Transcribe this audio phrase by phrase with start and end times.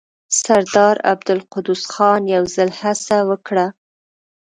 [0.41, 3.65] سردار عبدالقدوس خان يو ځل هڅه وکړه.